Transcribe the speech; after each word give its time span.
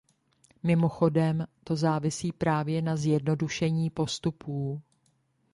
Mimochodem, 0.63 1.47
to 1.63 1.75
závisí 1.75 2.31
právě 2.31 2.81
na 2.81 2.95
zjednodušení 2.95 3.89
postupů. 3.89 4.81